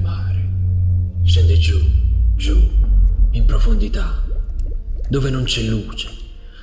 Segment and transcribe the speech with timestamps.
[0.00, 0.48] mare.
[1.22, 1.78] Scende giù,
[2.34, 2.60] giù,
[3.30, 4.22] in profondità,
[5.08, 6.10] dove non c'è luce,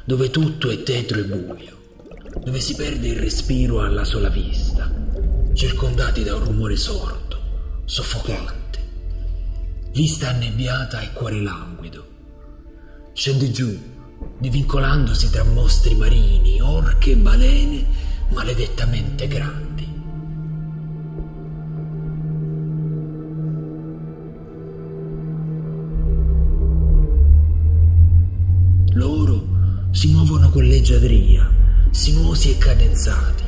[0.04, 1.78] dove tutto è tetro e buio,
[2.44, 4.94] dove si perde il respiro alla sola vista,
[5.54, 7.40] circondati da un rumore sordo,
[7.86, 8.80] soffocante,
[9.94, 12.08] vista annebbiata e cuore languido.
[13.14, 13.80] Scende giù,
[14.40, 17.86] divincolandosi tra mostri marini, orche e balene
[18.30, 19.91] maledettamente grandi.
[30.02, 31.48] Si muovono con leggiadria,
[31.92, 33.44] sinuosi e cadenzati,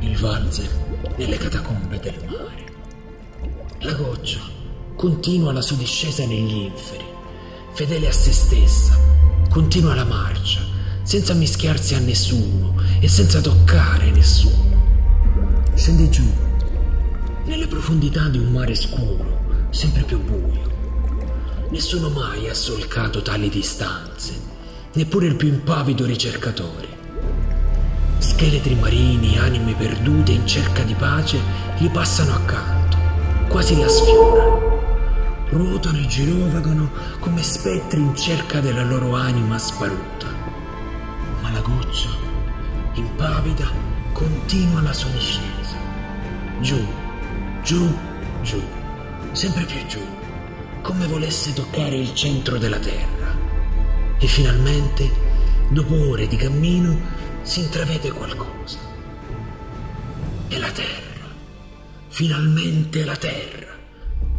[0.00, 0.68] il valzer
[1.16, 2.64] nelle catacombe del mare.
[3.82, 4.40] La goccia
[4.96, 7.04] continua la sua discesa negli inferi,
[7.74, 8.98] fedele a se stessa,
[9.50, 10.62] continua la marcia,
[11.04, 14.82] senza mischiarsi a nessuno e senza toccare nessuno.
[15.76, 16.28] Scende giù,
[17.44, 21.68] nelle profondità di un mare scuro, sempre più buio.
[21.70, 24.48] Nessuno mai ha solcato tali distanze,
[24.94, 26.86] neppure il più impavido ricercatore.
[28.18, 31.38] Scheletri marini, anime perdute in cerca di pace,
[31.78, 32.96] gli passano accanto,
[33.48, 34.76] quasi la sfiorano.
[35.50, 40.26] Ruotano e girovagano come spettri in cerca della loro anima sparuta.
[41.40, 42.10] Ma la goccia,
[42.94, 43.66] impavida,
[44.12, 45.76] continua la sua discesa.
[46.60, 46.84] Giù,
[47.62, 47.88] giù,
[48.42, 48.60] giù,
[49.32, 50.00] sempre più giù,
[50.82, 53.17] come volesse toccare il centro della terra.
[54.20, 55.10] E finalmente,
[55.70, 56.98] dopo ore di cammino,
[57.42, 58.78] si intravede qualcosa.
[60.48, 61.26] È la terra.
[62.08, 63.76] Finalmente la terra.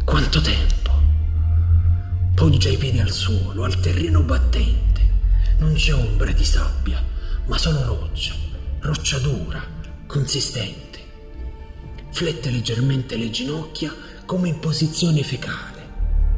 [0.04, 0.90] Quanto tempo.
[2.34, 5.08] Poggia i piedi al suolo, al terreno battente.
[5.58, 7.02] Non c'è ombra di sabbia,
[7.46, 8.34] ma solo roccia,
[8.80, 9.62] roccia dura,
[10.06, 10.98] consistente.
[12.10, 13.94] Flette leggermente le ginocchia
[14.26, 15.88] come in posizione fecale.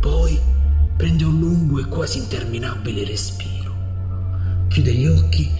[0.01, 0.52] Poi
[0.97, 3.75] prende un lungo e quasi interminabile respiro.
[4.69, 5.51] Chiude gli occhi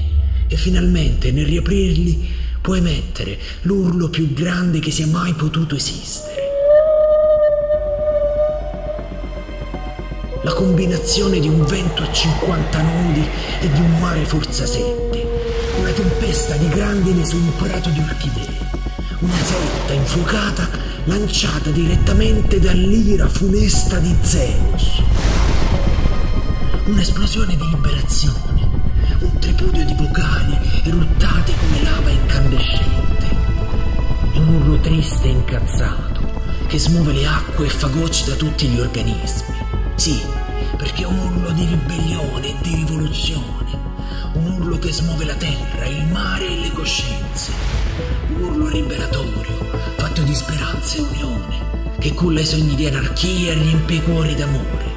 [0.49, 2.29] e finalmente nel riaprirli
[2.61, 6.43] può emettere l'urlo più grande che sia mai potuto esistere.
[10.45, 13.25] La combinazione di un vento a 50 nodi
[13.61, 15.27] e di un mare forza 7.
[15.79, 18.61] Una tempesta di grandine su un prato di orchidee.
[19.21, 20.69] Una setta infuocata
[21.05, 25.12] lanciata direttamente dall'ira funesta di Zeus.
[26.85, 28.69] Un'esplosione di liberazione.
[29.21, 33.27] Un tripudio di vocali eruttate come lava incandescente.
[34.35, 36.21] Un urlo triste e incazzato
[36.67, 39.55] che smuove le acque e fagocita tutti gli organismi.
[39.95, 40.21] Sì,
[40.77, 43.79] perché è un urlo di ribellione e di rivoluzione,
[44.33, 47.53] un urlo che smuove la terra, il mare e le coscienze,
[48.35, 53.55] un urlo liberatorio, fatto di speranza e unione, che culla i sogni di anarchia e
[53.55, 54.92] riempie i cuori d'amore.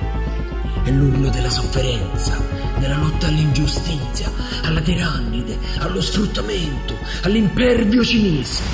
[0.86, 2.40] È l'urlo della sofferenza,
[2.78, 4.32] della lotta all'ingiustizia,
[4.62, 8.68] alla tirannide, allo sfruttamento, all'impervio cinismo.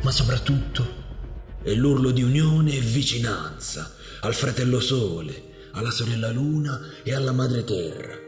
[0.00, 0.84] Ma soprattutto
[1.62, 7.62] è l'urlo di unione e vicinanza al fratello sole, alla sorella luna e alla madre
[7.62, 8.18] terra,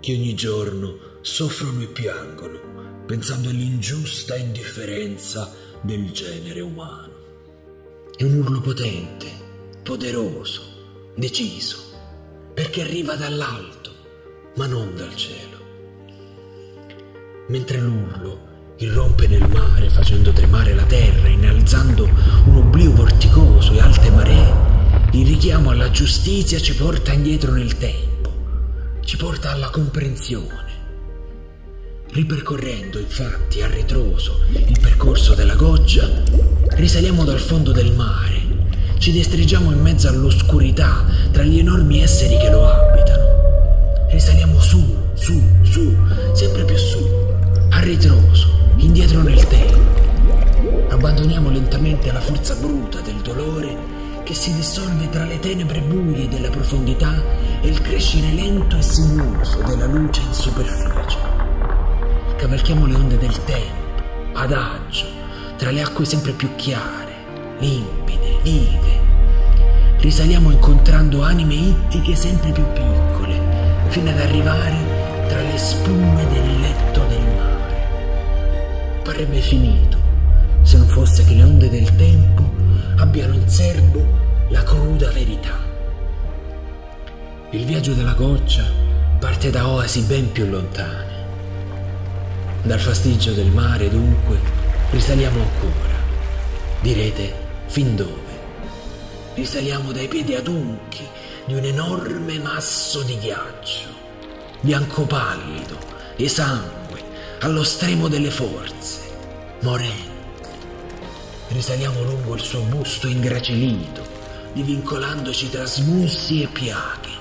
[0.00, 5.52] che ogni giorno soffrono e piangono, pensando all'ingiusta indifferenza
[5.82, 7.12] del genere umano.
[8.16, 9.26] È un urlo potente,
[9.82, 10.62] poderoso,
[11.14, 11.87] deciso,
[12.54, 13.92] perché arriva dall'alto,
[14.56, 15.56] ma non dal cielo.
[17.48, 18.46] Mentre l'urlo
[18.78, 24.54] irrompe nel mare facendo tremare la terra, innalzando un oblio vorticoso e alte maree,
[25.12, 28.30] il richiamo alla giustizia ci porta indietro nel tempo,
[29.04, 30.76] ci porta alla comprensione.
[32.10, 36.08] Ripercorrendo infatti a ritroso il percorso della goccia,
[36.70, 38.37] risaliamo dal fondo del mare,
[38.98, 43.24] ci destreggiamo in mezzo all'oscurità tra gli enormi esseri che lo abitano.
[44.10, 45.96] Risaliamo su, su, su,
[46.32, 46.98] sempre più su,
[47.70, 49.76] a ritroso, indietro nel tempo.
[50.90, 56.50] Abbandoniamo lentamente la forza bruta del dolore che si dissolve tra le tenebre buie della
[56.50, 57.14] profondità
[57.62, 61.18] e il crescere lento e sinuoso della luce in superficie.
[62.36, 64.02] Cavalchiamo le onde del tempo,
[64.34, 65.06] adagio,
[65.56, 66.97] tra le acque sempre più chiare,
[67.60, 69.06] limpide, vive.
[69.98, 73.40] Risaliamo incontrando anime ittiche sempre più piccole,
[73.88, 74.76] fino ad arrivare
[75.28, 79.00] tra le spume del letto del mare.
[79.02, 79.96] Parrebbe finito
[80.62, 82.42] se non fosse che le onde del tempo
[82.96, 84.06] abbiano in serbo
[84.48, 85.58] la cruda verità.
[87.50, 88.64] Il viaggio della goccia
[89.18, 91.06] parte da oasi ben più lontane.
[92.62, 94.38] Dal fastigio del mare, dunque,
[94.90, 95.96] risaliamo ancora.
[96.80, 98.28] Direte, fin dove?
[99.38, 101.06] risaliamo dai piedi adunchi
[101.46, 103.86] di un enorme masso di ghiaccio,
[104.60, 105.78] bianco pallido,
[106.16, 107.00] esangue,
[107.40, 108.98] allo stremo delle forze,
[109.60, 110.16] morente.
[111.48, 114.04] Risaliamo lungo il suo busto ingracilito,
[114.52, 117.16] divincolandoci tra smussi e piaghe.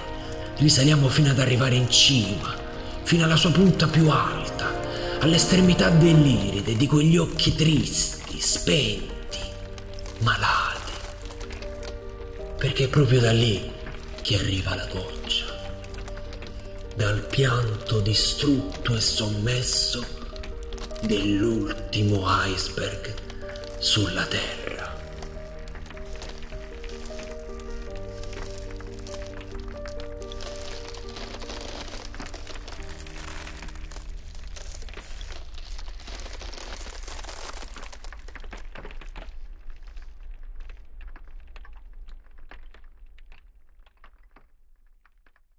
[0.57, 2.51] Risaliamo fino ad arrivare in cima,
[3.03, 4.73] fino alla sua punta più alta,
[5.19, 9.16] all'estremità dell'iride di quegli occhi tristi, spenti,
[10.19, 10.91] malati.
[12.57, 13.71] Perché è proprio da lì
[14.21, 15.45] che arriva la goccia,
[16.95, 20.05] dal pianto distrutto e sommesso
[21.01, 23.13] dell'ultimo iceberg
[23.79, 24.76] sulla Terra.